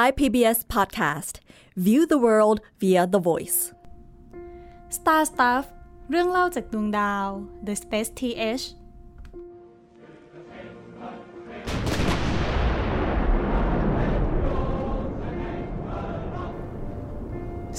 [0.00, 1.34] Thai PBS podcast
[1.76, 3.58] view the world via the voice
[4.96, 5.64] Star Stuff
[6.10, 7.26] เรื่องเล่าจากดวงดาว
[7.66, 8.64] The Space TH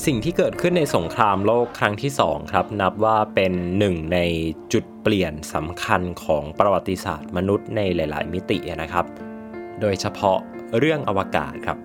[0.05, 4.20] สิ่งที่เกิดขึ้นในสงครามโลกครั้งที่สองครับ นับว่าเป็นหนึ่งใน
[4.73, 9.05] จุดเปลี่ยนสำคัญของประวัติศาสตร์มนุษย์ในหลาย ๆ มิตินะครับ
[9.82, 10.38] โดยเฉพาะ
[10.77, 11.79] เรื่องอวกาศครับ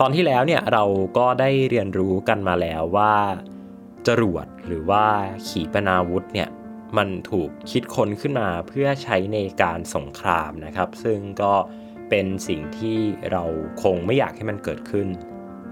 [0.00, 0.84] ตอนที่แล้วเนี่ยเรา
[1.18, 3.14] ก็ได้เรียนรู้กันมาแล้วว่า
[4.06, 5.04] จรวดหรือว่า
[5.46, 6.48] ขีปนาวุธเนี่ย
[6.96, 11.54] มันถูกคิดค้นขึ้นมาเพื่อใช้ในการสงครามนะครับ ซึ่งก็
[12.10, 12.98] เป็นสิ่งที่
[13.30, 13.44] เรา
[13.82, 15.08] คงไม่อยากให้มันเกิดขึ้น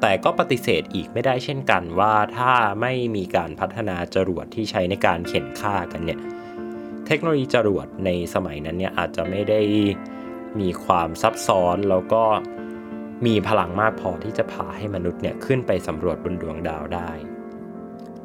[0.01, 6.21] แต่ก็ปฏิเสธอีกไม่ได้เช่นกันว่าถ้าไม่มีการพัฒนาจรวดที่ใช้ในการเข็นฆ่ากันเนี่ย
[7.07, 9.61] เทคโนโลยีจรวดในสมัยนั้นเนี่ยอาจจะไม่ได้
[10.61, 12.23] มีความซับซ้อนแล้วก็
[13.27, 17.11] มีพลังมากพอที่จะพาให้มนุษย์เนี่ยขึ้นไปสำรวจบนดวงดาวได้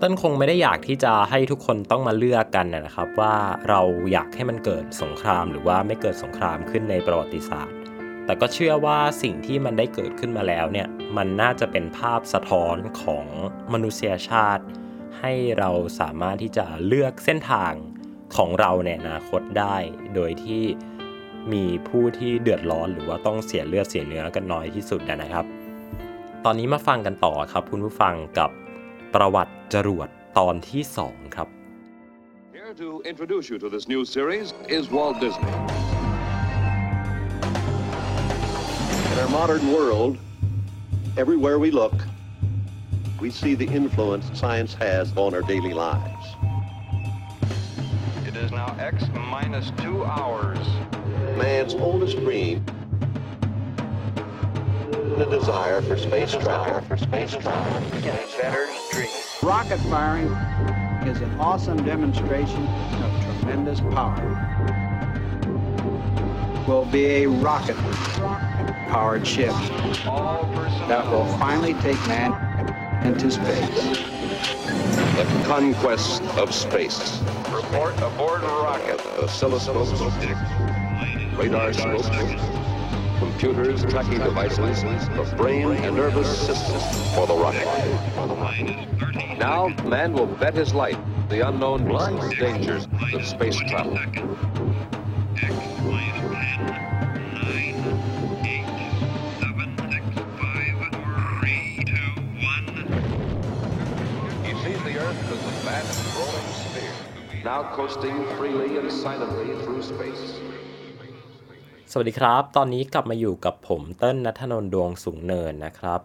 [0.01, 3.35] ต้นคงไม่ได้อยากที่จะให้ทุกคนต้องมาเลือกกันนะครับ ว่า
[3.69, 7.77] เราอยากให้มันเกิดสงครามหรือว่าไม่เกิดสงครามขึ้นในประวัติศาสตร์
[8.25, 13.25] แต่ก็เชื่อว่าสิ่งที่มันได้เกิดขึ้นมาแล้วเนี่ยมันน่าจะเป็นภาพสะท้อนของ
[13.73, 14.63] มนุษยชาติ
[15.19, 17.73] ให้เราสามารถที่จะเลือกเส้นทาง
[18.35, 19.77] ของเราในอนาคตได้
[20.15, 20.63] โดยที่
[21.53, 25.45] มีผู้ที่เดือดร้อนหรือว่าต้องเสียเลือดเสียเนื้อกันน้อยที่สุดนะครับ
[26.45, 28.49] ตอนนี้มาฟังกันต่อครับคุณผู้ฟังกับ
[29.13, 31.47] ประวัติจรวดตอนที่ 2 ครับ
[32.57, 34.47] Here to introduce you to this new series
[34.77, 35.53] is Walt Disney.
[39.11, 40.13] In our modern world,
[41.23, 41.97] everywhere we look,
[43.23, 46.25] we see the influence science has on our daily lives.
[48.29, 48.95] It is now X
[49.35, 50.65] minus two hours.
[51.41, 52.63] Man's oldest dream,
[55.17, 56.81] the desire for space travel.
[56.81, 57.77] For space travel.
[57.97, 59.09] Inventor's dream.
[59.41, 60.27] Rocket firing
[61.07, 64.21] is an awesome demonstration of tremendous power.
[66.67, 67.75] Will be a rocket
[68.87, 69.49] powered ship
[70.87, 72.33] that will finally take man
[73.03, 73.97] into space.
[75.15, 77.19] The conquest of space.
[77.51, 78.99] Report aboard rocket.
[79.19, 80.70] Oscilloscopes,
[81.41, 82.07] radar scopes,
[83.17, 86.79] computers, tracking devices, the brain and nervous system
[87.15, 87.65] for the rocket.
[89.39, 90.99] Now, man will bet his life
[91.29, 93.97] the unknown blind dangers of space travel.
[93.97, 94.03] He
[104.61, 106.93] sees the Earth as a vast rolling sphere.
[107.43, 110.40] Now coasting freely and silently through space.
[111.93, 115.99] สวัสดีครับ ตอนนี้กลับมาอยู่กับผมเติ้ลนัทนนดวงสูงเนินนะครับ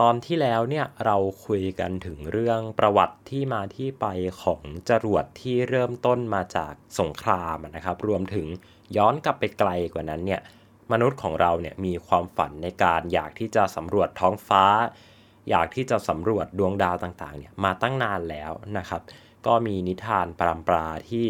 [0.00, 1.16] ตอนที่แล้วเนี่ยเรา
[1.46, 4.06] คุยกันถึงเรื่องประวัติที่มาที่ไป
[4.42, 8.46] ของจรวดที่เริ่มต้นมาจากสงครามนะครับ รวมถึง
[8.96, 10.40] ย้อนกลับไปไกลกว่านั้นเนี่ย
[10.92, 14.64] มนุษย์ของเราเนี่ยมีความฝันในการอยากที่จะสำรวจท้องฟ้า
[15.50, 19.02] อยากที่จะสำรวจดวงดาวต่างๆเนี่ยมาตั้งนานแล้วนะครับ
[19.46, 21.26] ก็มีนิทานปรำปราที่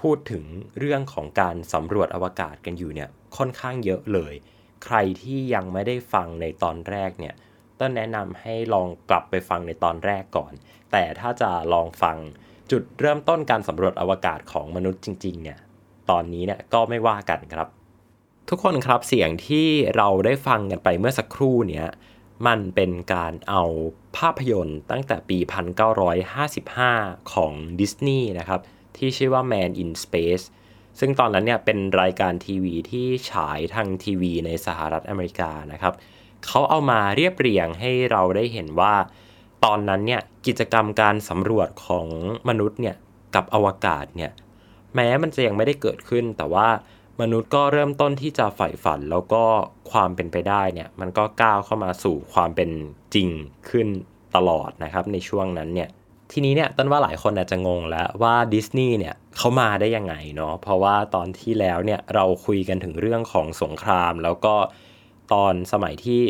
[0.00, 0.44] พูดถึง
[0.78, 4.34] เรื่องของการสำรวจอวกาศกันอยู่เนี่ย ค่อนข้างเยอะเลย
[4.84, 7.34] ใครที่ยังไม่ได้ฟังในตอนแรกเนี่ย
[7.80, 10.52] ต้นแนะนำให้ลองกลับไปฟังในตอนแรกก่อน
[10.92, 12.16] แต่ถ้าจะลองฟัง
[12.70, 15.58] จุดเริ่มต้นการสำรวจอวกาศของมนุษย์จริง ๆ เนี่ย
[16.10, 17.68] ตอนนี้เนี่ยก็ไม่ว่ากันครับ
[18.48, 21.86] ทุกคนครับเสียงที่เราได้ฟังกันไปเมื่อสักครู่เนี้ย
[22.46, 23.62] มันเป็นการเอา
[24.16, 25.38] ภาพยนตร์ตั้งแต่ปี
[26.36, 28.60] 1955 ของดิสนีย์นะครับ
[28.96, 30.44] ที่ชื่อว่า Man in Space
[31.00, 35.94] ซึ่งตอนนั้นเนี่ยเป็นรายการทีวีที่ฉายทางทีวีในสหรัฐอเมริกานะครับ
[36.46, 38.94] เขาเอามาเรียบเรียงให้เราได้เห็นว่า
[39.64, 42.06] ตอนนั้นเนี่ยกิจกรรมการสำรวจของ
[42.48, 42.96] มนุษย์เนี่ย
[43.34, 44.32] กับอวกาศเนี่ย
[44.94, 46.68] แม้มันจะยังไม่ได้เกิดขึ้น แต่ว่า
[47.20, 49.42] มนุษย์ก็เริ่มต้นที่จะใฝ่ฝัน แล้วก็
[49.90, 52.70] ความเป็นไปได้เนี่ยมันก็ก้าวเข้ามาสู่ความเป็น
[53.14, 53.28] จริง
[53.68, 53.88] ขึ้น
[54.36, 55.88] ตลอดนะครับในช่วงนั้นเนี่ย
[56.32, 64.54] ทีนี้เนี่ยต้นว่าหลายคนอาจจะงงแล้วว่าดิสนีย์เนี่ย เขามาได้ยังไงเนาะเพราะว่าตอนที่แล้วเนี่ยเราคุยกันถึงเรื่องของสงคราม แล้วก็
[65.32, 66.20] ตอนสมัยที่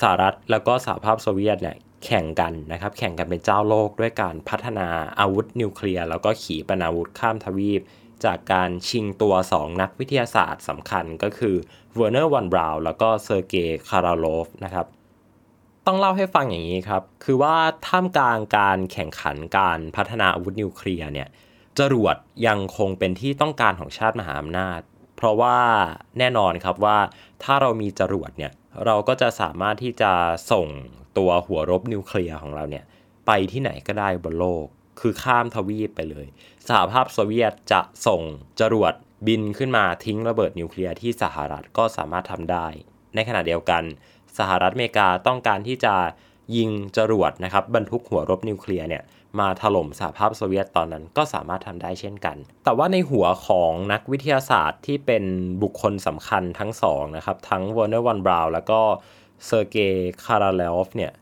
[0.00, 4.88] สหรัฐแล้วก็สหภาพโซเวียตเนี่ยแข่งกันนะครับ แข่งกันเป็นเจ้าโลกด้วยการพัฒนา
[5.20, 7.80] อาวุธนิวเคลียร์แล้วก็ขีปนาวุธข้ามทวีป
[8.24, 11.54] จากการชิงตัว 2 นักวิทยาศาสตร์สำคัญก็คือ
[11.94, 14.86] เวอร์เนอร์วันบราวน์แล้วก็เซอร์เกย์คาราโลฟนะครับ
[15.86, 17.56] ต้องเล่าให้ฟังอย่างนี้ครับ คือว่า
[17.86, 21.28] ท่ามกลางการแข่งขันการพัฒนาอาวุธนิวเคลียร์เนี่ย
[21.78, 22.16] จรวด
[22.46, 24.80] ยังคงเป็นที่ต้องการของชาติมหาอำนาจ
[25.16, 25.58] เพราะว่า
[26.18, 26.98] แน่นอนครับว่า
[27.42, 28.52] ถ้าเรามีจรวดเนี่ย
[28.84, 30.12] เราก็จะสามารถที่จะ
[30.52, 30.66] ส่ง
[31.18, 32.84] ตัวหัวรบนิวเคลียร์ของเราเนี่ย
[33.26, 34.66] ไปที่ไหนก็ได้บนโลก
[35.00, 36.26] คือข้ามทวีปไปเลย
[36.68, 38.22] สหภาพโซเวียตจะส่ง
[38.60, 38.92] จรวด
[39.26, 42.66] บินขึ้นมาทิ้งระเบิดนิวเคลียร์ที่สหรัฐก็สามารถทำได้
[43.14, 43.82] ในขณะเดียวกัน
[44.38, 45.94] สหรัฐอเมริกาต้องการที่จะ
[46.56, 49.02] ยิงจรวดนะครับบรรทุกหัวรบนิวเคลียร์เนี่ย
[49.38, 55.24] มาถล่มสหภาพโซเวียตตอนนั้นก็สามารถทำได้เช่นกัน แต่ว่าในหัวของนักวิทยาศาสตร์ที่เป็น
[55.62, 58.80] บุคคลสำคัญทั้งสองนะครับ ทั้งวอร์เนอร์วันบราวน์แล้วก็
[59.46, 61.12] เซอร์เกย์คาราเลฟเนี่ย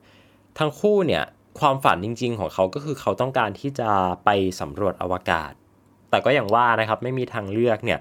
[0.59, 1.25] ทั้งคู่เนี่ย
[1.61, 3.91] ความฝันจริง ๆ ของเขาก็คือเขาต้องการที่จะ
[4.25, 4.29] ไป
[4.61, 5.53] สำรวจอวกาศ
[6.11, 8.01] แต่ก็อย่างว่านะครับไม่มีทางเลือกเนี่ย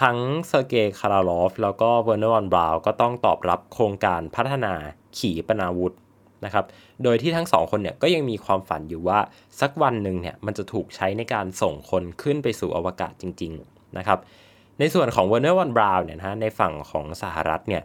[0.00, 0.16] ทั้ง
[0.48, 4.74] เซอร์เกย์คาราลอฟแล้วก็เวอร์เนอร์วันบราวน์ก็ต้องตอบรับโครงการพัฒนา
[5.18, 5.94] ขีปนาวุธ
[6.44, 6.64] นะครับ
[7.02, 9.18] โดยที่ทั้งสองคนเนี่ยก็ยังมีความฝันอยู่ว่า
[9.60, 14.18] สักวันหนึ่งเนี่ยมันจะถูกใช้ในการส่งคนขึ้นไปสู่อวกาศจริง ๆ นะครับ
[14.78, 17.82] ในส่วนของเวอร์เนอร์วันบราวน์เนี่ยนะในฝั่งของสหรัฐเนี่ย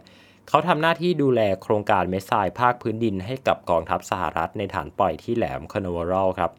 [0.48, 6.50] เขาทำหน้าที่ดูแลโครงการ missile ภาคพื้นดินให้กับกองทัพสหรัฐในฐานปล่อยที่แหลมคานาเวอรัลครับ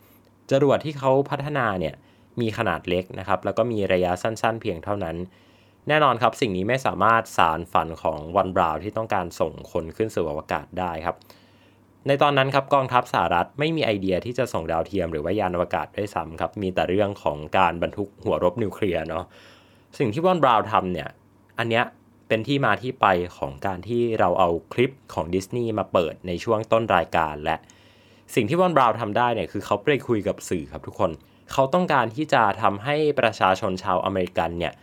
[0.52, 1.94] จรวดที่เขาพัฒนาเนี่ย
[2.42, 5.16] มีขนาดเล็กนะครับ แล้วก็มีระยะสั้น ๆ เพียงเท่านั้น
[5.88, 11.16] แน่นอนครับสิ่งนี้ไม่สามารถสานฝันของวันบราวน์ที่ต้องการส่งคนขึ้นสู่อวกาศได้ครับ
[12.08, 19.26] ในตอนนั้นครับกองทัพสหรัฐไม่มีไอเดียที่จะส่งดาวเทียมหรือว่ายานอวกาศด้วยซ้ำครับ มีแต่เรื่องของการบรรทุกหัวรบนิวเคลียร์เนาะ
[19.98, 21.10] สิ่งที่วอนบราวน์ทำเนี่ย
[21.60, 21.84] อันเนี้ย
[22.28, 23.08] เป็นที่มาที่ไป
[23.38, 27.56] ของการที่เราเอาคลิปของดิสนีย์มาเปิดในช่วงต้นรายการและ
[28.36, 31.12] สิ่งที่วอนบราวน์ทำได้เนี่ยคือเขาไปคุยกับสื่อครับทุกคน
[31.52, 34.74] เขาต้องการที่จะทำให้ประชาชนชาวอเมริกันเนี่ย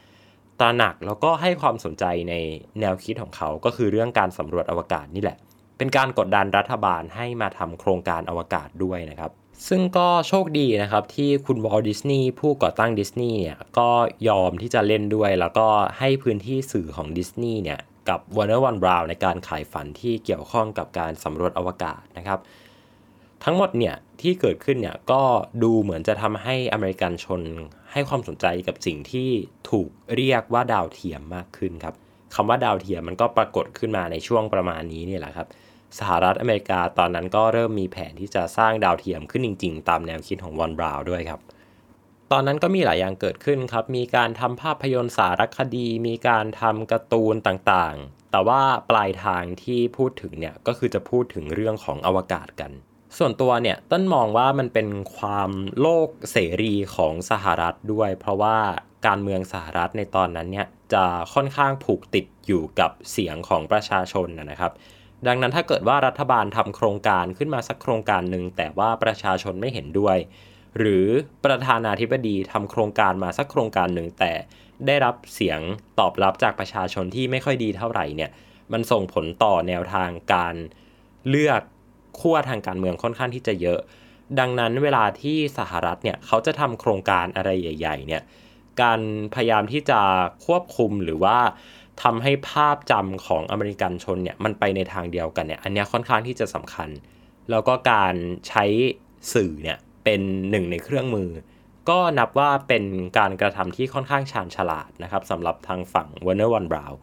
[0.60, 2.34] ตระหนักแล้วก็ให้ความสนใจใน
[2.80, 5.38] แนวคิดของเขาก็คือเรื่องการสำรวจอวกาศนี่แหละ
[5.80, 9.30] เป็นการกดดันรัฐบาลให้มาทำโครงการอวกาศด้วยนะครับ
[9.68, 13.90] ซึ่งก็โชคดีนะครับที่คุณวอลดิสนีย์ผู้ก่อตั้งดิสนีย์เนี่ยก็
[14.28, 15.66] ยอมที่จะเล่นด้วย แล้วก็
[15.98, 22.38] ให้พื้นที่สื่อของดิสนีย์เนี่ยกับว Warner One Brown ในการขายฝันที่เกี่ยวข้องกับการสำรวจอวกาศนะครับ
[23.44, 25.22] ทั้งหมดเนี่ยที่เกิดขึ้นเนี่ยก็
[25.62, 27.40] ดูเหมือนจะทำให้อเมริกันชน
[27.92, 29.28] ให้ความสนใจกับสิ่งที่
[29.70, 31.94] ถูกเรียกว่าดาวเทียมมากขึ้นครับ
[32.34, 35.48] คำว่าดาวเทียมมันก็ปรากฏขึ้นมาในช่วงประมาณนี้นี่แหละครับ
[35.98, 41.40] สหรัฐอเมริกาตอนนั้นก็เริ่มมีแผนที่จะสร้างดาวเทียมขึ้นจริง ๆ ตามแนวคิดของวอนบราวน์ด้วยครับ
[42.32, 52.70] ตอนนั้นก็มีหลายอย่างเกิดขึ้นครับ มีการทำภาพยนตร์สารคดี มีการทำการ์ตูนต่างๆ แต่ว่าปลายทางที่พูดถึงเนี่ยก็คือจะพูดถึงเรื่องของอวกาศกัน
[53.18, 55.50] ส่วนตัวเนี่ยต้นมองว่ามันเป็นความ
[55.80, 58.58] โลกเสรีของสหรัฐด้วย เพราะว่า
[59.06, 61.04] การเมืองสหรัฐในตอนนั้นเนี่ยจะ
[61.34, 64.72] ค่อนข้างผูกติดอยู่กับเสียงของประชาชนนะครับ
[65.26, 70.16] ดังนั้นถ้าเกิดว่ารัฐบาลทำโครงการขึ้นมาสักโครงการหนึ่งแต่ว่าประชาชนไม่เห็นด้วย
[70.78, 71.06] หรือ
[71.44, 74.32] ประธานาธิบดีทำโครงการมาสักโครงการหนึ่งแต่
[74.86, 75.60] ได้รับเสียง
[75.98, 78.30] ตอบรับจากประชาชนที่ไม่ค่อยดีเท่าไหร่เนี่ย
[78.72, 80.54] มันส่งผลต่อแนวทางการ
[81.28, 81.62] เลือก
[82.20, 83.80] ขั้วทางการเมืองค่อนข้างที่จะเยอะ
[84.38, 88.22] ดังนั้นเวลาที่สหรัฐเนี่ยเขาจะทำโครงการอะไรใหญ่ ๆ เนี่ย
[88.82, 89.00] การ
[89.34, 90.00] พยายามที่จะ
[90.46, 91.38] ควบคุมหรือว่า
[92.02, 96.88] ทำให้ภาพจำของอเมริกันชนเนี่ยมันไปในทางเดียวกันเนี่ยอันนี้ค่อนข้างที่จะสำคัญ
[97.50, 98.14] แล้วก็การ
[98.48, 98.64] ใช้
[99.34, 100.20] สื่อเนี่ยเป็น
[100.50, 101.30] หนึ่งในเครื่องมือ
[101.88, 102.84] ก็นับว่าเป็น
[103.18, 106.96] การกระทำที่ค่อนข้างชาญฉลาดนะครับสำหรับทางฝั่ง Warner One Brown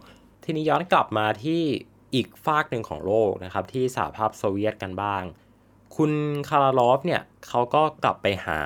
[0.43, 1.61] ทีนี้ย้อนกลับมาที่
[2.15, 5.23] อีกฝากหนึ่งของโลกนะครับที่สหภาพโซเวียตกันบ้าง
[5.95, 6.11] คุณ
[6.49, 8.61] คาราลอฟเนี่ยเขาก็กลับไปหา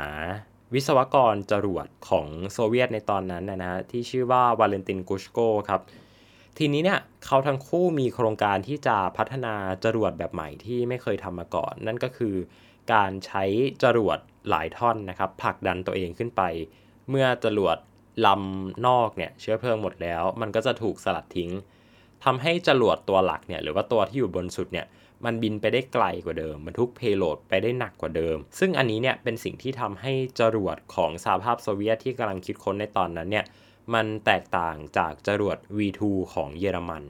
[0.74, 5.82] วิศวกรจรวดของโซเวียตในตอนนั้นนะฮะที่ชื่อว่าวาเลนตินกุชโกครับ
[6.58, 12.36] ทีนี้เนี่ยเขาทั้งคู่มีโครงการที่จะพัฒนาจรวดแบบใหม่ที่ไม่เคยทำมาก่อน นั่นก็คือ
[12.93, 13.43] การใช้
[13.84, 16.41] จรวดหลายท่อนนะครับผลักดันตัวเองขึ้นไป
[17.10, 17.77] เมื่อจรวด
[18.25, 21.51] ลำนอกเนี่ยเชื้อเพลิงหมดแล้ว มันก็จะถูกสลัดทิ้ง
[22.24, 24.86] ทำให้จรวดตัวหลักเนี่ยหรือว่าตัวที่อยู่บนสุดเนี่ย
[25.25, 33.46] มันบินไปได้ไกลกว่าเดิมบรรทุกเพโลดไปได้หนักกว่าเดิม ซึ่งอันนี้เนี่ยเป็นสิ่งที่ทำให้จรวดของสหภาพโซเวียตที่กำลังคิดค้นในตอนนั้นเนี่ย
[33.94, 36.02] มันแตกต่างจากจรวด V2
[36.34, 37.04] ของเยอรมัน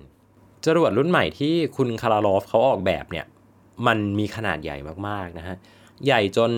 [0.65, 3.25] จรวดรุ่นใหม่ที่คุณคาราลอฟเขาออกแบบเนี่ย
[3.87, 5.57] มันมีขนาดใหญ่มากๆนะฮะ
[6.05, 6.51] ใหญ่จน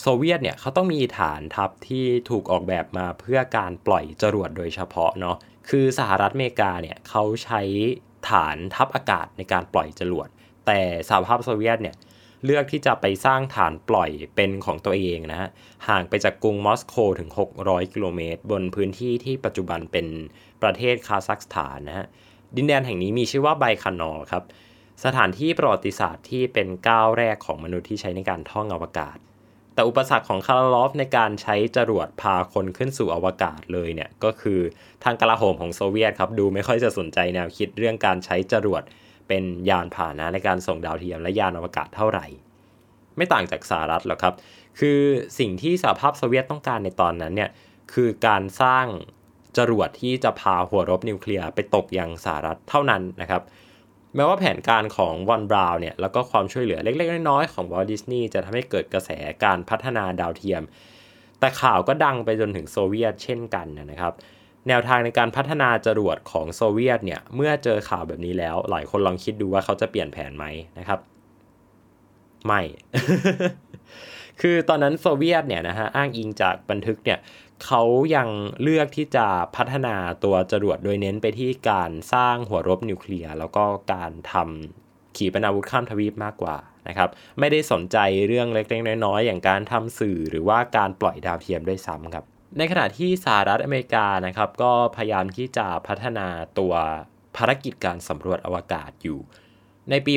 [0.00, 5.36] โซเวียตเนี่ยเขาต้องมีฐานทัพที่ถูกออกแบบมาเพื่อการปล่อยจรวดโดยเฉพาะเนาะ
[5.68, 7.60] คือสหรัฐอเมริกาเนี่ยเขาใช้
[8.30, 10.28] ฐานทัพอากาศในการปล่อยจรวด
[10.66, 11.96] แต่สหภาพโซเวียตเนี่ย
[12.44, 15.48] เลือกที่จะไปสร้างฐานปล่อยเป็นของตัวเองนะฮะ
[15.88, 17.30] ห่างไปจากกรุงมอสโกถึง
[17.60, 20.06] 600 กิโลเมตร บนพื้นที่ที่ปัจจุบันเป็น
[20.62, 22.06] ประเทศคาซัคสถานนะฮะ
[22.56, 24.44] ดินแดนแห่งนี้มีชื่อว่าไบคานัวร์ครับ
[25.04, 29.16] สถานที่ประวัติศาสตร์ที่เป็นก้าวแรกของมนุษย์ที่ใช้ในการท่องอวกาศ
[29.74, 34.60] แต่อุปสรรคของคาราลอฟในการใช้จรวดพาคนขึ้นสู่อวกาศเลยเนี่ย ก็คือ
[35.04, 38.82] ทางกลาโหมของโซเวียตครับ ดูไม่ค่อยจะสนใจแนวคิดเรื่องการใช้จรวด
[39.28, 42.26] เป็นยานพาหนะในการส่งดาวเทียมและยานอวกาศเท่าไหร่
[43.16, 44.34] ไม่ต่างจากสหรัฐหรอกครับ
[44.78, 44.98] คือ
[45.38, 47.50] สิ่งที่สหภาพโซเวียตต้องการในตอนนั้นเนี่ย
[47.92, 48.86] คือการสร้าง
[49.58, 53.42] จรวดที่จะพาหัวรบนิวเคลียร์ไปตกยังสหรัฐเท่านั้นนะครับ
[54.14, 59.10] แม้ว่าแผนการของวอนบราวน์เนี่ยแล้วก็ความช่วยเหลือเล็กๆ น้อยๆของวอลดิสนีย์จะทำให้เกิดกระแส
[59.44, 60.62] การพัฒนาดาวเทียม
[61.40, 64.12] แต่ข่าวก็ดังไปจนถึงโซเวียตเช่นกันนะครับ
[64.68, 70.44] แนวทางในการพัฒนาจรวดของโซเวียตเนี่ย เมื่อเจอข่าวแบบนี้แล้ว หลายคนลองคิดดูว่าเขาจะเปลี่ยนแผนไหม
[70.78, 70.98] นะครับ
[72.46, 72.60] ไม่
[74.40, 77.18] คือตอนนั้นโซเวียตเนี่ยนะฮะอ้างอิงจากบันทึกเนี่ย
[77.64, 77.82] เขา
[78.16, 78.28] ยัง
[78.62, 79.94] เลือกที่จะพัฒนา
[80.24, 86.56] ตัวจรวดโดยเน้นไปที่การสร้างหัวรบนิวเคลียร์แล้วก็การทำขีปนาวุธข้ามทวีปมากกว่า
[86.88, 87.08] นะครับ
[87.38, 87.96] ไม่ได้สนใจ
[88.28, 92.24] เรื่องเล็กๆน้อยๆอย่างการทำสื่อหรือว่าการปล่อยดาวเทียมด้วยซ้ำครับ
[92.56, 96.26] ในขณะที่สหรัฐอเมริกานะครับก็พยายามที่จะพัฒนา
[96.58, 96.74] ตัว
[97.36, 99.18] ภารกิจการสำรวจอวกาศอยู่
[99.90, 100.14] ในปี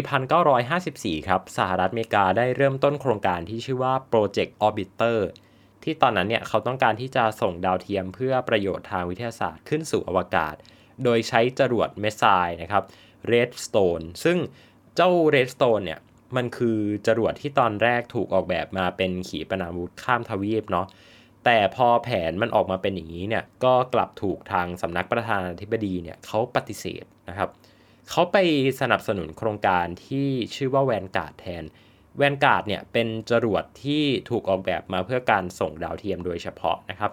[0.64, 5.18] 1954 ครับ สหรัฐอเมริกาได้เริ่มต้นโครงการที่ชื่อว่า Project Orbiter
[5.84, 10.56] ที่ตอนนั้นเนี่ยเขาต้องการที่จะส่งดาวเทียมเพื่อประโยชน์ทางวิทยาศาสตร์ขึ้นสู่อวกาศ
[11.04, 12.24] โดยใช้จรวดเมสไซ
[12.62, 12.84] นะครับ
[13.32, 14.38] Redstone ซึ่ง
[14.96, 16.00] เจ้า Redstone เนี่ย
[16.36, 20.88] มันคือจรวดที่ตอนแรกถูกออกแบบมาเป็นขีปนาวุธข้ามทวีปเนาะ
[21.46, 27.50] แต่พอแผนมันออกมาเป็นอย่างนี้เนี่ยก็กลับถูกทางสำนักประธานาธิบดีเนี่ยเขาปฏิเสธนะครับ
[28.10, 28.38] เขาไป
[28.82, 31.64] สนับสนุนโครงการที่ชื่อว่าแวนการ์ดแทน
[32.18, 37.12] แวนการ์ดเนี่ยเป็นจรวดที่ถูกออกแบบมาเพื่อการส่งดาวเทียมโดยเฉพาะนะครับ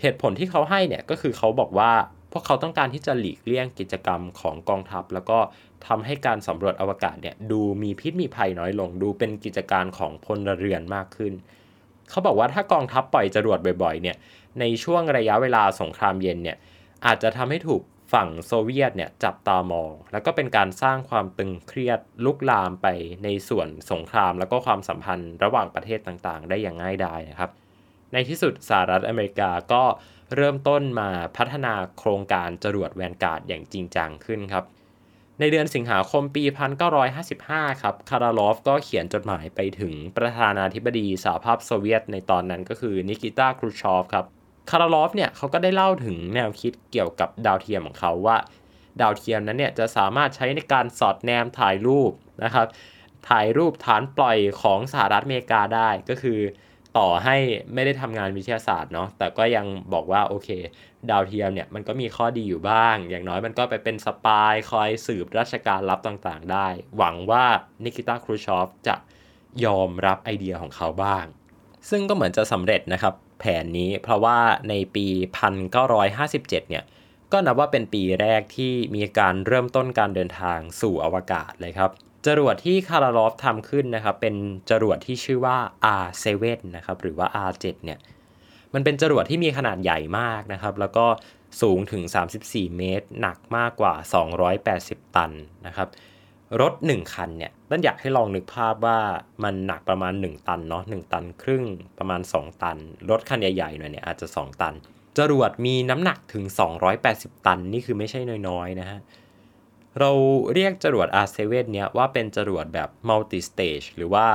[0.00, 1.92] เหตุผลที่เขาให้เนี่ยก็คือเขาบอกว่า
[2.32, 5.38] พวกเขาต้องการที่จะหลีกเลี่ยงกิจกรรมของกองทัพ แล้วก็
[5.86, 11.32] ทำให้การสำรวจอวกาศเนี่ยดูมีพิษมีภัยน้อยลง ดูเป็นกิจการของพลเรือนมากขึ้น
[12.10, 14.16] เขาบอกว่าถ้ากองทัพปล่อยจรวดบ่อยๆเนี่ย
[14.60, 16.56] ในช่วงระยะเวลาสงครามเย็นเนี่ย
[17.06, 17.82] อาจจะทำให้ถูก
[18.14, 22.86] ฝั่งโซเวียตเนี่ยจับตามอง แล้วก็เป็นการสร้างความตึงเครียดลุกลามไป
[23.24, 27.50] ในส่วนสงคราม แล้วก็ความสัมพันธ์ระหว่างประเทศต่างๆ ได้อย่างง่ายดายนะครับ
[28.12, 29.84] ในที่สุดสหรัฐอเมริกาก็
[30.36, 34.64] เริ่มต้นมาพัฒนาโครงการจรวดแวนการ์ดอย่างจริงจังขึ้นครับ
[35.40, 36.44] ในเดือนสิงหาคมปี
[37.12, 44.24] 1955 ครับ คาราลอฟก็เขียนจดหมายไปถึงประธานาธิบดีสหภาพโซเวียตในตอนนั้นก็คือนิกิตาครูชอฟครับ
[44.70, 48.36] คาราลอฟเนี่ยเขาก็ได้เล่าถึงแนวคิดเกี่ยวกับดาวเทียมของเขาว่า
[49.00, 52.12] ดาวเทียมนั้นเนี่ยจะสามารถใช้ในการสอดแนมถ่ายรูป
[52.44, 52.66] นะครับ
[53.28, 56.40] ถ่ายรูปฐานปล่อยของสหรัฐอเมริกาได้ก็คือ
[56.98, 57.36] ต่อให้
[57.74, 60.48] ไม่ได้ทำงานวิทยาศาสตร์เนาะแต่ก็ยังบอกว่าโอเค
[61.10, 67.44] ดาวเทียมเนี่ยมันก็มีข้อดีอยู่บ้าง อย่างน้อยมันก็ไปเป็น spy คอยสืบราชการลับต่างๆ ได้ หวังว่า
[67.84, 68.96] นิกิตาครูชอฟจะ
[69.64, 71.24] ยอมรับไอเดียของเขาบ้าง
[71.90, 75.06] ซึ่งก็เหมือนจะสำเร็จนะครับแผนนี้เพราะว่าในปี
[75.88, 76.84] 1957 เนี่ย
[77.32, 81.90] ก็นับว่าเป็นปีแรกที่มีการเริ่มต้นการเดินทางสู่อวกาศเลยครับ
[82.26, 84.34] จรวดที่คาราลอฟทำขึ้นนะครับ เป็น
[84.70, 85.58] จรวดที่ชื่อว่า
[86.04, 87.98] R7 นะครับหรือว่า R7 เนี่ย
[88.74, 91.06] มันเป็นจรวดที่มีขนาดใหญ่มากนะครับ แล้วก็
[91.62, 92.02] สูงถึง
[92.40, 93.94] 34 เมตร หนักมากกว่า
[94.54, 95.32] 280 ตัน
[95.66, 95.88] นะครับ
[96.60, 98.98] รถ 1 คันเนี่ยต้นอยากให้ลองนึกภาพว่า
[99.44, 101.64] มันหนักประมาณ 1 ตันเนาะ1ตันครึ่ง
[101.98, 102.78] ประมาณ 2 ตัน
[103.10, 104.74] รถคันใหญ่ๆหน่อยเนี่ยอาจจะ 2 ตัน
[105.18, 106.44] จรวดมีน้ำหนักถึง
[106.94, 109.00] 280 ตัน นี่คือไม่ใช่น้อยๆนะฮะ
[110.00, 110.10] เรา
[110.54, 111.38] เรียกจรวด R7
[111.72, 114.26] เนี่ยว่าเป็นจรวดแบบ multi stage หรือว่า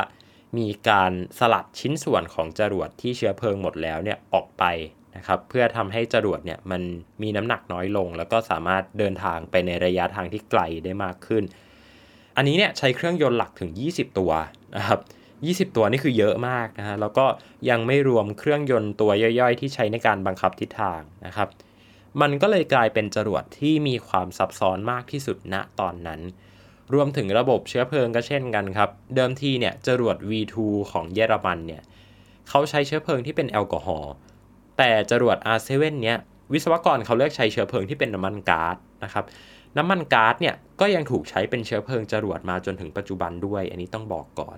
[0.57, 4.63] มีการสลัดชิ้นส่วนของจรวดที่เชื้อเพลิงหมดแล้วเนี่ยออกไป
[5.15, 6.81] นะครับเพื่อทำให้จรวดเนี่ยมัน
[7.21, 11.43] มีน้ำหนักน้อยลง แล้วก็สามารถเดินทางไปในระยะทางที่ไกลได้มากขึ้น
[12.37, 14.31] อันนี้เนี่ยใช้เครื่องยนต์หลักถึง 20 ตัว
[14.75, 14.99] นะครับ
[15.71, 17.25] 20 ตัวนี่คือเยอะมากนะฮะแล้วก็
[17.69, 21.49] ยังไม่รวมเครื่องยนต์ตัวย่อยๆ ที่ใช้ในการบังคับทิศทางนะครับ
[22.21, 26.21] มันก็เลยกลายเป็นจรวดที่มีความซับซ้อนมากที่สุดณตอนนั้น
[26.93, 30.55] รวมถึงระบบเชื้อเพลิงก็เช่นกันครับ เดิมทีเนี่ยจรวด V2
[30.91, 31.81] ของเยอรมันเนี่ย
[32.49, 34.13] เขาใช้เชื้อเพลิงที่เป็นแอลกอฮอล์
[34.77, 35.71] แต่จรวด R7
[36.03, 36.17] เนี่ย
[36.53, 39.25] วิศวกรเขาเลือกใช้เชื้อเพลิงที่เป็นน้ำมันก๊าซนะครับ
[39.77, 44.57] น้ำมันก๊าซเนี่ยก็ยังถูกใช้เป็นเชื้อเพลิงจรวดมาจนถึงปัจจุบันด้วย อันนี้ต้องบอกก่อน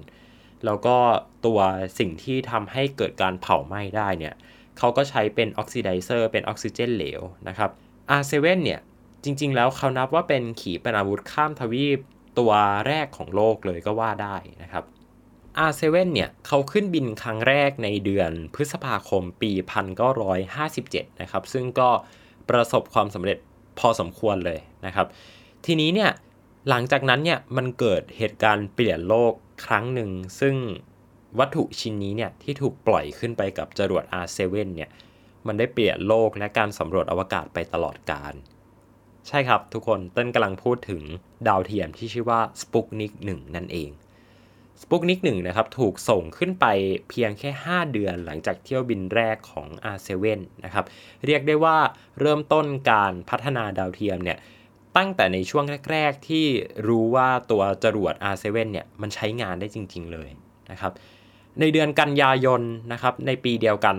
[0.66, 0.98] แล้วก็
[1.46, 1.60] ตัว
[2.00, 4.34] สิ่งที่ทำให้เกิดการเผาไหม้ได้เนี่ย
[4.78, 7.70] เขาก็ใช้เป็นออกซิไดเซอร์เป็นออกซิเจนเหลวนะครับ
[8.20, 8.34] R7
[8.64, 8.80] เนี่ย
[9.24, 12.00] จริงๆ แล้วเขานับว่าเป็นขีปนาวุธข้ามทวีป
[12.40, 12.52] ตัว
[12.88, 14.84] แรกของโลกเลยก็ว่าได้นะครับ
[15.70, 15.84] R7
[16.14, 19.52] เนี่ยเขาขึ้นบินครั้งแรกในเดือนพฤษภาคมปี
[20.36, 21.90] 1957 นะครับ ซึ่งก็
[22.50, 23.38] ประสบความสำเร็จ
[23.80, 25.08] พอสมควรเลยนะครับ
[25.66, 26.12] ทีนี้เนี่ย
[26.70, 29.34] หลังจากนั้นเนี่ยมันเกิดเหตุการณ์เปลี่ยนโลก
[29.66, 30.10] ครั้งหนึ่ง
[30.40, 30.56] ซึ่ง
[31.40, 34.40] วัตถุชิ้นนี้เนี่ยที่ถูกปล่อยขึ้นไปกับจรวด R7
[34.76, 34.90] เนี่ย
[35.48, 38.34] มันได้เปลี่ยนโลกและการสำรวจอวกาศไปตลอดกาล
[39.28, 41.01] ใช่ครับทุกคนเต้นกำลังพูดถึง
[41.48, 43.92] ดาวเทียมที่ชื่อว่าสปุกนิก1นั่นเอง
[44.82, 46.66] สปุกนิก1นะครับ ถูกส่งขึ้นไป
[47.10, 50.25] เพียงแค่ 5 เดือนหลังจากเที่ยวบินแรกของ R7
[50.66, 50.86] นะครับ
[51.25, 51.78] เรียกได้ว่า
[52.20, 54.38] เริ่มต้นการพัฒนาดาวเทียมเนี่ย
[54.98, 56.46] ตั้งแต่ในช่วงแรก ๆ ที่
[56.88, 60.30] รู้ว่าตัวจรวด R7 เนี่ย มันใช้งานได้จริง ๆ เลย
[60.72, 60.92] นะครับ
[61.60, 62.62] ในเดือนกันยายน
[62.94, 63.96] นะครับ ในปีเดียวกัน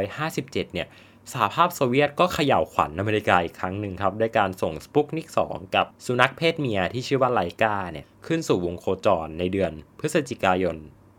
[0.00, 0.88] 1957 เนี่ย
[1.32, 10.76] สหภาพโซเวียตก็เขย่าขวัญอเมริกาอีกครั้งหนึ่งครับด้วยการส่งสปุกนิก 2 กับสุนัขเพศเมียที่ชื่อว่าไลกาเนี่ยขึ้นสู่วงโคจรในเดือนพฤศจิกายน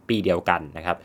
[0.07, 0.97] ปีเดียวกันนะครับ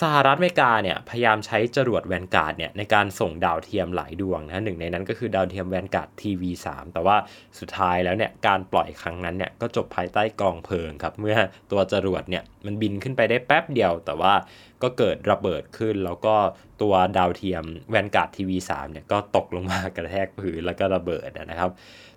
[0.00, 7.16] สหรัฐอเมริกาเนี่ยพยายามใช้จรวดแวนการ์ดเนี่ยในการส่งดาวเทียมหลายดวงนะหนึ่งในนั้นก็คือดาวเทียมแวนการ์ด TV3 แต่ว่า
[7.58, 11.36] สุดท้ายแล้วเนี่ยการปล่อยครั้งนั้นเนี่ยก็จบภายใต้กองเพลิงครับ เมื่อ
[11.70, 14.34] ตัวจรวดเนี่ยมันบินขึ้นไปได้แป๊บเดียว แต่ว่า
[14.82, 16.34] ก็เกิดระเบิดขึ้น แล้วก็
[16.82, 21.70] ตัวดาวเทียมแวนการ์ด TV3 เนี่ยก็ตกลงมากระแทกพื้นแล้วก็ระเบิดนะครับ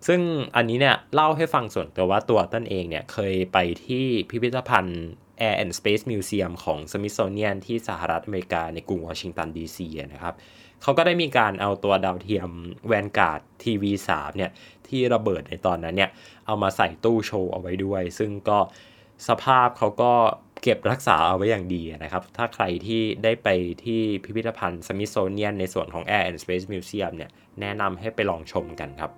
[0.08, 0.20] ซึ่ง
[0.56, 5.02] อันนี้เนี่ยเล่าให้ฟังส่วนตัวว่าตัวต้นเองเนี่ยเคยไปที่พิพิธภัณฑ์
[5.48, 10.36] Air and Space Museum ของ Smithsonian ที่สหรัฐอเมริกาในกรุงวอชิงตันดีซีนะครับ
[10.82, 12.50] เขาก็ได้มีการเอาตัวดาวเทียม
[12.88, 14.52] แวนการ์ดทีวีสเนี่ย
[14.88, 16.12] ที่ระเบิดในตอนนั้นเนี่ย
[16.46, 18.60] เอามาใส่ตู้โชว์เอาไว้ด้วย ซึ่งก็
[19.28, 20.14] สภาพเขาก็
[20.62, 23.50] เก็บรักษาเอาไว้อย่างดีนะครับ ถ้าใครที่ได้ไป
[23.84, 29.12] ที่พิพิธภัณฑ์สมิธโซเนียนในส่วนของ Air and Space Museum เนี่ย แนะนำให้ไปลองชมกันครับ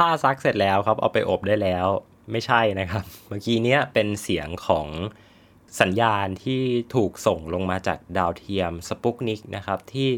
[0.00, 1.86] ผ้าซักเสร็จแล้วครับ เอาไปอบได้แล้ว
[2.32, 4.88] ไม่ใช่นะครับ เมื่อกี้เนี้ยเป็นเสียงของ
[5.80, 6.62] สัญญาณที่
[6.94, 10.08] ถูกส่งลงมาจากดาวเทียมสปุกนิกนะครับ ที่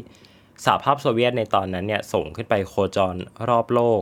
[0.65, 3.15] สหภาพโซเวียตในตอนนั้นเนี่ยส่งขึ้นไปโคจร
[3.49, 4.01] รอบโลก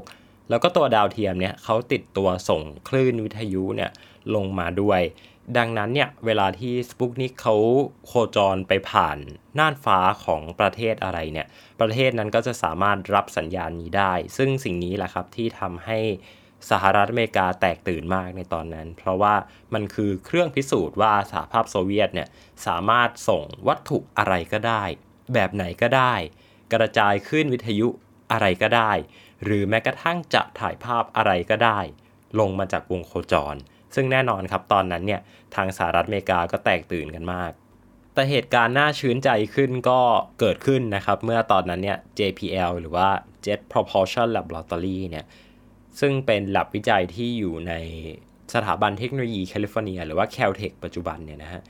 [0.52, 3.92] แล้วก็ตัวดาวเทียมเนี่ยเขาติดตัวส่งคลื่นวิทยุเนี่ย
[4.36, 5.02] ลงมาด้วย
[5.58, 7.56] ดังนั้นเนี่ยเวลาที่สปุกนิกเขา
[8.06, 9.18] โคจรไปผ่าน
[9.60, 11.48] น่านฟ้าของประเทศอะไรเนี่ย
[11.80, 16.00] ประเทศนั้นก็จะสามารถรับสัญญาณนี้ได้ ซึ่งสิ่งนี้แหละครับที่ทำให้
[16.70, 19.36] สหรัฐอเมริกาแตกตื่นมากในตอนนั้น เพราะว่า
[19.74, 22.28] มันคือเครื่องพิสูจน์ว่าสหภาพโซเวียตเนี่ย
[22.66, 24.84] สามารถส่งวัตถุอะไรก็ได้
[25.34, 26.14] แบบไหนก็ได้
[26.74, 27.88] กระจายขึ้นวิทยุ
[28.32, 28.92] อะไรก็ได้
[29.44, 31.80] หรือแม้กระทั่งจะถ่ายภาพอะไรก็ได้
[32.40, 33.56] ลงมาจากวงโคจร
[33.96, 35.22] ซึ่งแน่นอนครับตอนนั้นเนี่ย
[35.56, 37.52] ทางสหรัฐอเมริกาก็แตกตื่นกันมาก
[38.14, 40.00] แต่เหตุการณ์น่าชื้นใจขึ้นก็
[40.40, 43.08] เกิดขึ้นนะครับ เมื่อตอนนั้นเนี่ย JPL หรือว่า
[43.46, 45.26] Jet Propulsion Laboratory เนี่ย
[46.00, 47.74] ซึ่งเป็นหลับวิจัยที่อยู่ใน
[48.54, 51.62] สถาบันเทคโนโลยีแคลิฟอร์เนีย หรือว่า Caltech ปัจจุบันเนี่ยนะฮะ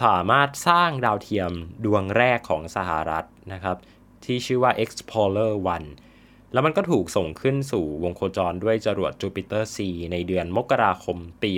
[0.00, 1.52] สามารถสร้างดาวเทียม
[1.84, 3.76] ดวงแรกของสหรัฐนะครับ
[4.24, 5.52] ที่ชื่อว่า Explorer
[5.86, 6.07] 1
[6.52, 9.76] แล้วมันก็ถูกส่งขึ้นสู่วงโคจรด้วยจรวดจูปิเตอร์ C
[10.12, 11.52] ในเดือนมกราคมปี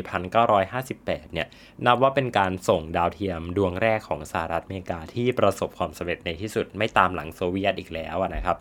[0.48, 1.48] 1958 เนี่ย
[1.86, 8.56] นับว่าเป็นการส่งดาวเทียมดวงแรกของสหรัฐอเมริกาที่ประสบความสำเร็จในที่สุดไม่ตามหลังโซเวียตอีกแล้วนะครับ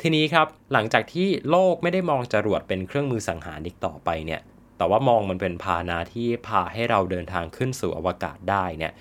[0.00, 4.40] ทีนี้ครับ หลังจากที่โลกไม่ได้มองจรวดเป็นเครื่องมือสังหารอีกต่อไปเนี่ย
[4.78, 8.92] แต่ว่ามองมันเป็นพาหนะที่พาให้เราเดินทางขึ้นสู่อวกาศได้เนี่ย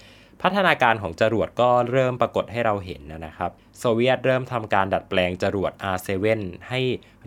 [0.45, 6.79] พัฒนาการของจรวดก็เริ่มปรากฏให้เราเห็นนะครับ โซเวียตเริ่มทำการดัดแปลงจรวด R7 ให้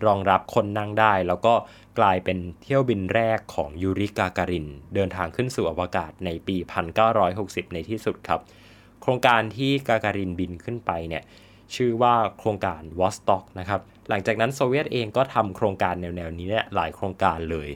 [0.05, 1.53] รองรับคนนั่งได้ แล้วก็
[1.99, 6.55] กลายเป็นเที่ยวบินแรกของยูริกาการิน เดินทางขึ้นสู่อวกาศในปี
[7.15, 8.39] 1960 ในที่สุดครับ
[9.01, 11.23] โครงการที่กาการินบินขึ้นไปเนี่ย
[11.75, 17.69] ชื่อว่าโครงการวอสต็อกนะครับ หลังจากนั้นโซเวียตเองก็ทำโครงการแนวๆนี้เนี่ยหลายโครงการเลย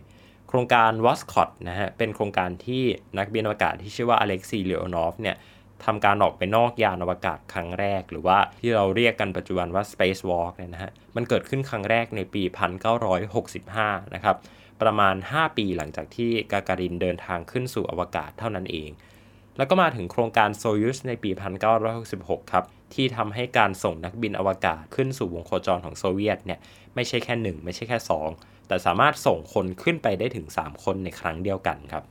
[0.51, 2.83] โครงการ วอสคอด นะฮะเป็นโครงการที่
[3.17, 5.35] นักบินอวกาศที่ชื่อว่าอเล็กซีเลโอนอฟเนี่ย
[5.85, 12.43] ทำการออกไปนอกยานอวกาศครั้งแรก หรือว่าที่เราเรียกกันปัจจุบันว่า Space Walk เนี่ยนะฮะมันเกิดขึ้นครั้งแรกในปี
[13.33, 14.35] 1965 นะครับ
[14.81, 18.89] ประมาณ 5 ปีหลังจากที่กาการินเดินทางขึ้นสู่อวกาศเท่านั้นเอง
[19.57, 21.29] แล้วก็มาถึงโครงการโซยูสในปี
[21.91, 26.59] 1966 ครับ ที่ทำให้การส่งนักบินอวกาศขึ้นสู่วงโคจรของโซเวียตเนี่ย
[26.95, 32.03] ไม่ใช่แค่ 1 ไม่ใช่แค่ 2 แต่สามารถส่งคนขึ้นไปได้ถึง 3 คนในครั้งเดียวกันครับ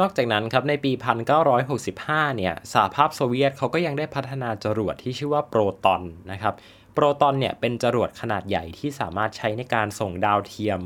[0.00, 0.92] นอกจากนั้นครับในปี
[1.68, 6.54] 1965 เนี่ยสหภาพโซเวียตเขาก็ยังได้พัฒนาจรวดที่ชื่อว่าโปรตอนนะครับ
[6.94, 10.80] โปรตอนเนี่ยเป็นจรวดขนาดใหญ่ที่สามารถใช้ในการส่งดาวเทียม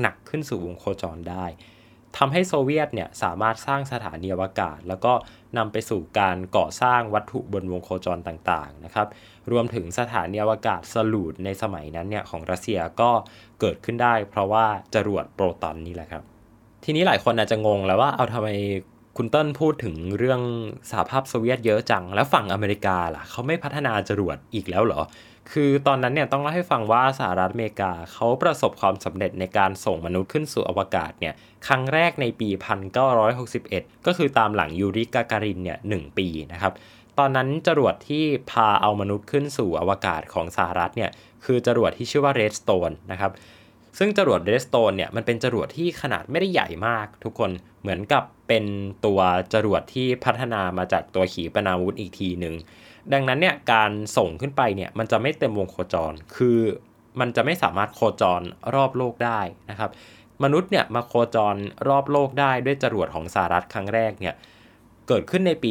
[0.00, 1.46] หนักๆขึ้นสู่วงโคจรได้
[2.18, 5.12] ทำให้โซเวียตเนี่ยสามารถสร้างสถานีอวกาศ แล้วก็
[5.56, 9.08] นำไปสู่การก่อสร้างวัตถุบนวงโคจรต่างๆนะครับ
[9.52, 13.10] รวมถึงสถานีอวกาศสลูดในสมัยนั้นเนี่ยของรัสเซียก็
[13.60, 16.22] เกิดขึ้นได้ เพราะว่าจรวดโปรตอนนี่แหละครับ
[16.84, 18.48] ทีนี้หลายคนอาจจะงงแล้วว่าเอาทำไม
[19.16, 20.40] คุณเติ้ลพูดถึงเรื่อง
[20.90, 25.00] สหภาพโซเวียตเยอะจัง แล้วฝั่งอเมริกาล่ะเขาไม่พัฒนาจรวดอีกแล้วเหรอ
[25.52, 31.34] คือตอนนั้นเนี่ยต้องเล่าให้ฟังว่าสหรัฐอเมริกาเขาประสบความสำเร็จในการส่งมนุษย์ขึ้นสู่อวกาศเนี่ย
[31.66, 32.48] ครั้งแรกในปี
[33.28, 36.72] 1961 ก็คือตามหลังยูริกาการินเนี่ยหปีนะครับ
[37.18, 41.10] ตอนนั้นจรวดที่พาเอามนุษย์ขึ้นสู่อวกาศของสหรัฐเนี่ย
[41.44, 43.32] คือจรวดที่ชื่อว่า Redstone นะครับ
[43.98, 48.64] ซึ่งจรวดเรสโตนเนี่ยมันเป็นจรวดที่ขนาดไม่ได้ใหญ่มากทุกคนเหมือนกับเป็น
[49.06, 49.20] ตัว
[49.54, 52.54] จรวดที่พัฒนามาจากตัวขีปนาวุธอีกทีหนึ่ง
[53.12, 56.58] ดังนั้นเนี่ยการส่งขึ้นไปเนี่ยมันจะไม่เต็มวงโคจร คือ
[57.20, 58.42] มันจะไม่สามารถโคจร
[58.74, 59.90] รอบโลกได้นะครับ
[60.44, 61.56] มนุษย์เนี่ยมาโคจร
[61.88, 64.34] รอบโลกได้ด้วยจรวดของสหรัฐครั้งแรกเนี่ย
[65.10, 65.70] เกิดขึ้นในปี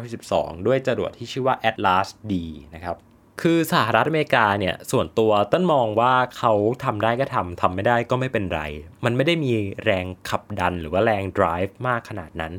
[0.00, 2.32] 1912ด้วยจรวดที่ชื่อว่า Atlas D
[2.74, 2.96] นะครับ
[3.42, 6.52] คือสหรัฐอเมริกาเนี่ย ส่วนตัวต้นมองว่าเขา
[6.84, 8.62] ทำได้ก็ทำทำไม่ได้ก็ไม่เป็นไร
[9.04, 9.52] มันไม่ได้มี
[9.84, 12.52] แรงขับดันหรือว่าแรง drive มากขนาดนั้น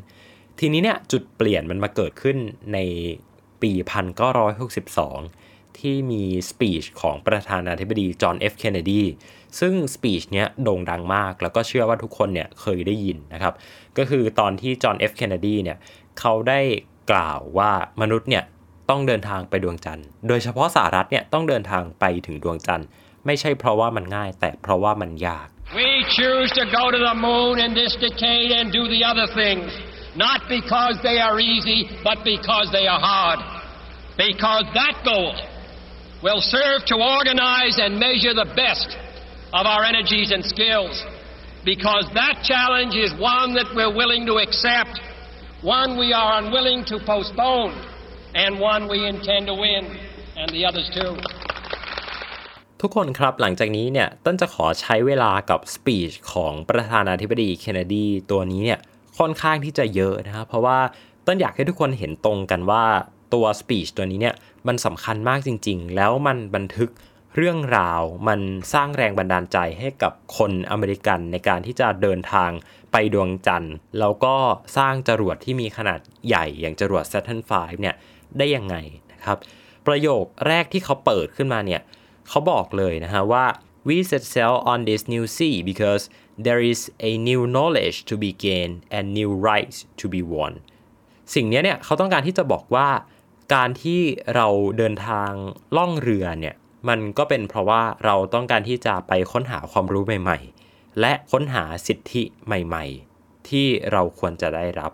[0.59, 2.37] ทีนี้เนี่ยจุดเปลี่ยนมันมาเกิดขึ้น
[2.73, 2.77] ใน
[3.61, 3.71] ปี
[4.55, 9.03] 1962 ที่มี speech ของประธานาธิบดีจอห์นเอฟเคนเนดี
[9.59, 13.53] ซึ่ง speech เนี้ยโด่งดังมาก แล้วก็เชื่อว่าทุกคนเนี่ยเคยได้ยินนะครับ
[13.97, 15.77] ก็คือตอนที่จอห์นเอฟเคนเนดีเนี่ย
[16.19, 16.59] เขาได้
[17.11, 17.71] กล่าวว่า
[18.01, 18.43] มนุษย์เนี่ย
[18.89, 22.87] ต้องเดินทางไปดวงจันทร์ โดยเฉพาะสหรัฐเนี่ยต้องเดินทางไปถึงดวงจันทร์
[23.25, 25.47] ไม่ใช่เพราะว่ามันง่าย แต่เพราะว่ามันยาก
[25.79, 29.67] We choose to go to the moon in this decade and do the other things
[30.25, 33.39] not because they are easy but because they are hard
[34.25, 35.33] because that goal
[36.25, 38.89] will serve to organize and measure the best
[39.59, 40.95] of our energies and skills
[41.71, 44.95] because that challenge is one that we're willing to accept
[45.63, 47.73] one we are unwilling to postpone
[48.35, 49.85] and one we intend to win
[50.35, 51.13] and the others too
[52.81, 58.79] ทุกคนครับหลังจากนี้เนี่ยต้นจะขอใช้เวลากับสปีชของประธานาธิบดีเคนเนดีตัวนี้เนี่ย
[59.17, 60.79] ค่อนข้างที่จะเยอะนะครับเพราะว่า
[61.27, 62.83] ต้นอยากให้ทุกคนเห็นตรงกันว่า
[63.33, 64.35] ตัวสปีชตัวนี้เนี่ย
[64.67, 66.89] มันสำคัญมากจริง ๆ แล้วมันบันทึก
[67.37, 68.39] เรื่องราวมัน
[68.73, 72.51] สร้างแรงบันดาลใจให้กับคนอเมริกันในการที่จะเดินทาง
[72.91, 74.35] ไปดวงจันทร์ แล้วก็
[74.77, 77.95] สร้างจรวดที่มีขนาดใหญ่อย่างจรวด Saturn V เนี่ย
[78.37, 78.75] ได้ยังไง
[79.11, 79.37] นะครับ
[79.87, 81.81] ประโยคแรกที่เขาเปิดขึ้นมาเนี่ย
[82.29, 83.45] เขาบอกเลยนะฮะว่า
[83.87, 86.03] we set sail on this new sea because
[86.45, 90.53] there is a new knowledge to be gained and new rights to be won
[91.33, 92.89] สิ่งนี้เนี่ยเขาต้องการที่จะบอกว่า
[93.55, 94.01] การที่
[94.35, 95.31] เราเดินทาง
[95.77, 96.55] ล่องเรือเนี่ย
[96.87, 104.91] มันก็เป็นเพราะว่าเราต้องการที่จะไปค้นหาความรู้ใหม่ๆ และค้นหาสิทธิใหม่ๆ ที่เราควรจะได้รับ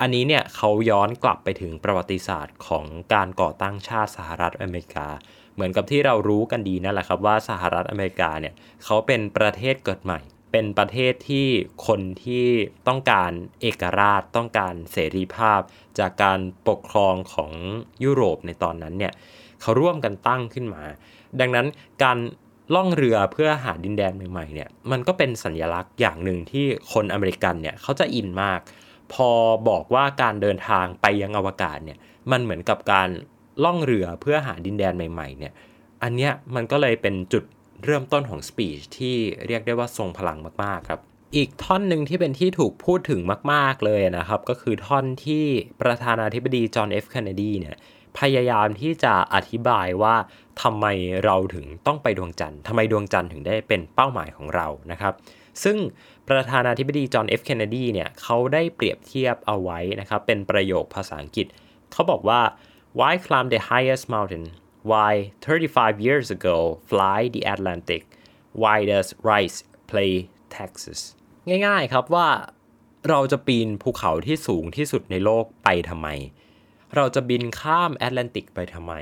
[0.00, 5.08] อันนี้เนี่ยเขาย้อนกลับไปถึงประวัติศาสตร์ของการก่อตั้งชาติสหรัฐอเมริกา
[5.54, 10.20] เหมือนกับที่เรารู้กันดีนั่นแหละครับว่าสหรัฐอเมริกาเนี่ยเขาเป็นประเทศเกิดใหม่
[10.52, 11.48] เป็นประเทศที่
[11.86, 12.46] คนที่
[12.88, 15.60] ต้องการเอกราชต้องการเสรีภาพ
[15.98, 17.52] จากการปกครองของ
[18.04, 19.12] ยุโรปในตอนนั้นเนี่ย
[19.60, 20.84] เขาร่วมกันตั้งขึ้นมา
[21.40, 21.66] ดังนั้น
[22.02, 22.18] การ
[22.74, 28.60] ล่องเรือเพื่อหาดินแดนใหม่ๆเนี่ยมันก็เป็นสัญลักษณ์อย่างหนึ่งที่คนอเมริกันเนี่ยเขาจะอินมาก
[29.12, 29.30] พอ
[29.68, 31.98] บอกว่าการเดินทางไปยังอวกาศเนี่ย
[32.30, 33.08] มันเหมือนกับการ
[33.64, 35.52] ล่องเรือเพื่อหาดินแดนใหม่ๆเนี่ย
[36.02, 37.44] อันเนี้ยมันก็เลยเป็นจุด
[37.84, 41.00] เริ่มต้นของ speech ที่เรียกได้ว่าทรงพลังมากๆครับ
[41.36, 43.20] อีกท่อนหนึ่งที่เป็นที่ถูกพูดถึง
[43.52, 45.44] มาก ๆ เลยนะครับ ก็คือท่อนที่
[45.82, 47.76] ประธานาธิบดีจอห์นเอฟเคนเนดีเนี่ย
[48.20, 50.14] พยายามที่จะอธิบายว่า
[50.62, 50.86] ทำไม
[51.24, 55.14] เราถึงต้องไปดวงจันทร์ทำไมดวงจันทร์ถึงได้เป็นเป้าหมายของเรานะครับ
[55.64, 55.76] ซึ่ง
[56.28, 61.46] ประธานาธิบดีจอห์นเอฟเคนเนดีเนี่ยเขาได้เปรียบเทียบเอาไว้นะครับ เป็นประโยคภาษาอังกฤษ
[61.92, 62.40] เขาบอกว่า
[62.98, 64.44] why climb the highest mountain
[64.90, 65.12] why
[65.44, 66.56] 35 years ago
[66.90, 68.02] fly the Atlantic
[68.62, 69.58] why does rice
[69.90, 70.12] play
[70.56, 71.00] Texas
[71.66, 72.28] ง่ายๆครับว่า
[73.08, 76.08] เราจะปีนภูเขาที่สูงที่สุดในโลกไปทำไม
[76.94, 78.92] เราจะบินข้ามแอตแลนติกไปทำไม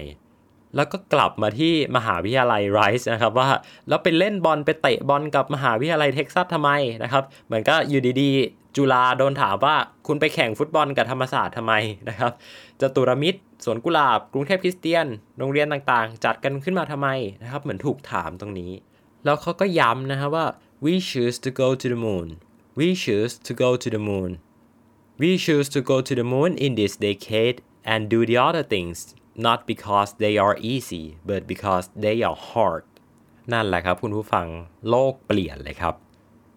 [0.76, 3.48] แล้วก็กลับมาที่มหาวิทยาลัยไรส์นะครับว่า
[3.88, 6.70] แล้วไปเล่นบอลไปเตะบอลกับมหาวิทยาลัยเท็กซัสทำไม
[7.02, 11.74] นะครับ เหมือนก็อยู่ดีๆ จุฬาโดนถามว่าคุณไปแข่งฟุตบอลกับธรรมศาสตร์ทำไม
[12.08, 12.32] นะครับ
[12.80, 15.06] จตุรมิตรสวนกุหลาบ กรุงเทพคริสเตียน
[15.38, 17.08] โรงเรียนต่างๆ จัดกันขึ้นมาทำไม
[17.42, 18.72] นะครับ เหมือนถูกถามตรงนี้
[19.24, 20.46] แล้วเขาก็ย้ำนะครับว่า
[20.84, 22.28] we choose to go to the moon
[22.78, 24.30] we choose to go to the moon
[25.20, 27.58] we choose to go to the moon in this decade
[27.92, 28.98] and do the other things
[29.46, 32.84] not because they are easy but because they are hard
[33.52, 34.46] นั่นแหละครับคุณผู้ฟัง
[34.88, 35.94] โลกเปลี่ยนเลยครับ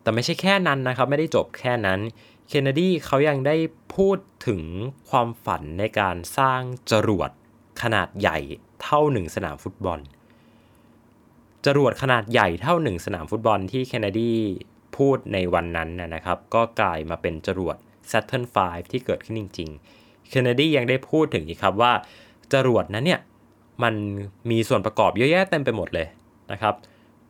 [0.01, 1.99] แต่ไม่ใช่แค่นั้นนะครับ ไม่ได้จบแค่นั้น
[2.47, 3.55] เคนเนดีเขายังได้
[3.95, 4.61] พูดถึง
[5.09, 6.61] ความฝันในการสร้าง
[6.91, 7.31] จรวด
[7.81, 8.37] ขนาดใหญ่
[8.83, 9.99] เท่าหนึ่งสนามฟุตบอล
[11.65, 14.33] จรวดขนาดใหญ่เท่าหนึ่งสนามฟุตบอลที่เคนเนดี
[14.95, 17.75] พพูดในวันนั้นนะครับ ก็กลายมาเป็นจรวด
[18.11, 18.57] Saturn V
[18.91, 21.93] ที่เกิดขึ้นจริง ๆ Kennedy ยังได้พูดถึงอีกครับว่า
[22.53, 23.21] จรวดนั้นเนี่ย
[23.83, 23.93] มัน
[24.51, 26.07] มีส่วนประกอบเยอะแยะเต็มไปหมดเลย
[26.51, 26.75] นะครับ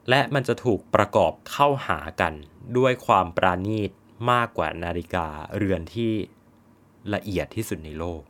[0.10, 2.33] และมันจะถูกประกอบเข้าหากัน
[2.77, 3.91] ด้วยความปราณีต
[4.31, 6.12] มากกว่านาฬิกาเรือนที่
[7.13, 8.21] ละเอียดที่สุดในโลก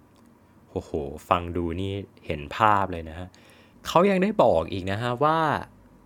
[0.71, 0.91] โอ้โห
[1.30, 1.93] ฟังดูนี่
[2.25, 3.27] เห็นภาพเลยนะฮะ
[3.88, 5.39] เขายังได้บอกอีกนะฮะว่า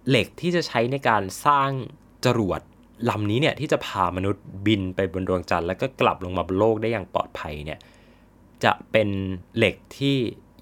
[0.09, 1.71] เหล็กที่จะใช้ในการสร้าง
[2.25, 2.61] จรวด
[3.09, 7.79] ลำนี้เนี่ยที่จะพามนุษย์บินไปบนดวงจันทร์แล้วก็กลับลงมาบนโลกได้อย่างปลอดภัยเนี่ย
[8.63, 9.09] จะเป็น
[9.57, 10.17] เหล็กที่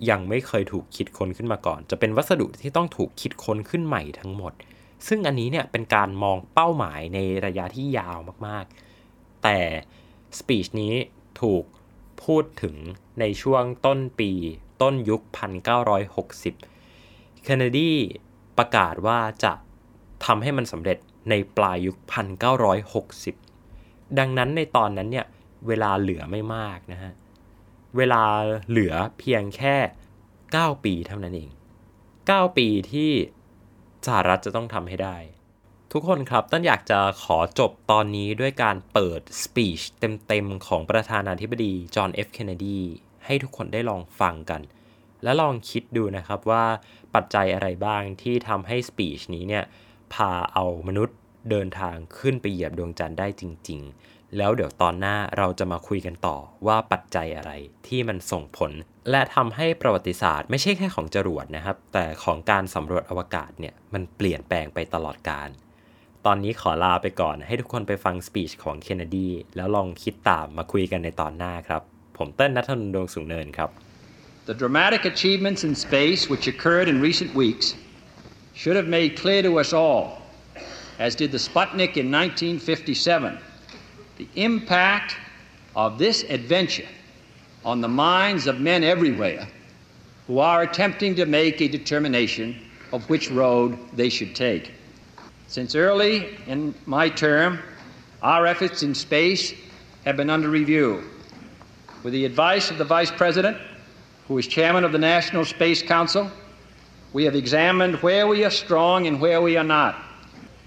[0.09, 4.53] ยังไม่เคยถูกคิดค้นขึ้นมาก่อน จะเป็นวัสดุที่ต้องถูกคิดค้นขึ้นใหม่ทั้งหมด
[5.07, 9.59] ซึ่งอันนี้เนี่ยเป็นการมองเป้าหมายในระยะที่ยาวมากๆ แต่
[10.39, 10.93] สปีชนี้
[11.41, 11.63] ถูก
[12.23, 12.75] พูดถึง
[13.19, 14.31] ในช่วงต้นปี
[14.81, 15.21] ต้นยุค
[16.69, 17.91] 1960 Kennedy
[18.57, 19.53] ประกาศว่าจะ
[20.25, 20.97] ทำให้มันสำเร็จ
[21.29, 21.97] ในปลายยุค
[23.27, 25.25] 1960 ดังนั้นในตอนนั้นเนี่ย
[25.67, 27.13] เวลาเหลือไม่มากนะฮะ
[27.97, 28.23] เวลา
[28.69, 29.75] เหลือเพียงแค่
[30.29, 31.49] 9 ปีเท่านั้นเอง
[32.03, 33.11] 9 ปีที่
[34.05, 35.17] สหรัฐจะต้องทำให้ได้
[35.91, 39.79] ทุกคนครับต้นอยากจะขอจบตอนนี้ด้วยการเปิดสปีช
[40.27, 42.79] เต็มๆ ของประธานาธิบดีจอห์นเอฟเคนเนดี
[43.25, 44.61] ให้ทุกคนได้ลองฟังกัน
[45.23, 46.65] และลองคิดดูนะครับว่า
[47.15, 49.63] ปัจจัยอะไรบ้างที่ทำให้สปีชนี้เนี่ย
[50.13, 51.17] พาเอามนุษย์
[51.49, 56.37] เดินทางขึ้นไปเหยียบดวงจันทร์ได้จริง ๆ แล้วเดี๋ยวตอนหน้าเราจะมาคุยกันต่อ
[56.67, 57.51] ว่าปัจจัยอะไร
[57.87, 58.71] ที่มันส่งผล
[59.11, 65.49] และทำให้ประวัติศาสตร์ไม่ใช่แค่ของจรวดนะครับ แต่ของการสำรวจอวกาศเนี่ยมันเปลี่ยนแปลงไปตลอดกาล
[66.25, 71.81] ตอนนี้ขอลาไปก่อนให้ทุกคนไปฟังสปีชของเคนเนดีแล้วลองคิดตามมาคุยกันในตอนหน้าครับ
[72.17, 73.69] ผมเต้นนัทนนดวงสูงเนินครับ
[74.49, 77.67] The dramatic achievements in space which occurred in recent weeks
[78.59, 80.01] should have made clear to us all,
[81.05, 83.37] as did the Sputnik in 1957,
[84.19, 85.15] the impact
[85.77, 86.87] of this adventure
[87.63, 89.47] on the minds of men everywhere
[90.27, 92.59] who are attempting to make a determination
[92.91, 94.73] of which road they should take.
[95.47, 97.59] Since early in my term,
[98.21, 99.53] our efforts in space
[100.03, 101.01] have been under review.
[102.03, 103.57] With the advice of the Vice President,
[104.27, 106.29] who is Chairman of the National Space Council,
[107.13, 109.95] we have examined where we are strong and where we are not,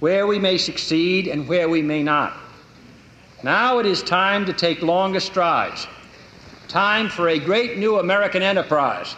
[0.01, 2.42] where we may succeed and where we may not.
[3.45, 5.89] Now it is time to take longer strides,
[6.69, 9.17] time for a great new American enterprise,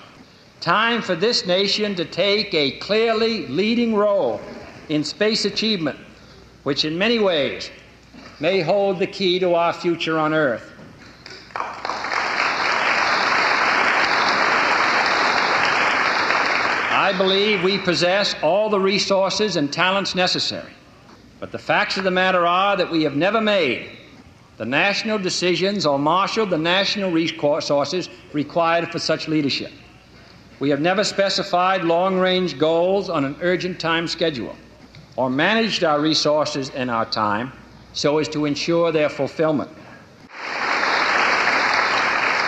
[0.62, 4.40] time for this nation to take a clearly leading role
[4.88, 5.98] in space achievement,
[6.62, 7.70] which in many ways
[8.40, 10.72] may hold the key to our future on Earth.
[16.96, 20.72] I believe we possess all the resources and talents necessary.
[21.40, 23.90] But the facts of the matter are that we have never made
[24.56, 29.72] the national decisions or marshaled the national resources required for such leadership.
[30.60, 34.56] We have never specified long range goals on an urgent time schedule
[35.16, 37.52] or managed our resources and our time
[37.92, 39.70] so as to ensure their fulfillment.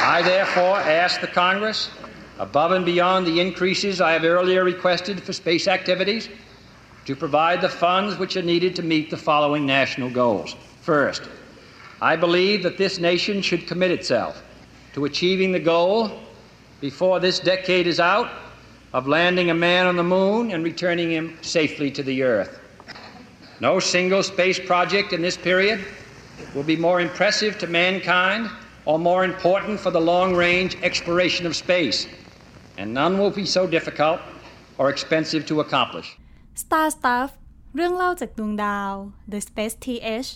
[0.08, 1.90] I therefore ask the Congress,
[2.38, 6.28] above and beyond the increases I have earlier requested for space activities,
[7.06, 10.56] to provide the funds which are needed to meet the following national goals.
[10.80, 11.22] First,
[12.01, 14.43] I believe that this nation should commit itself
[14.93, 16.19] to achieving the goal
[16.79, 18.29] before this decade is out
[18.93, 22.59] of landing a man on the moon and returning him safely to the earth.
[23.59, 25.85] No single space project in this period
[26.55, 28.49] will be more impressive to mankind
[28.85, 32.07] or more important for the long range exploration of space,
[32.77, 34.19] and none will be so difficult
[34.79, 36.17] or expensive to accomplish.
[36.55, 37.31] Star Stuff
[37.75, 38.93] เรื่องเล่าจากดวงดาว
[39.31, 40.29] The Space TH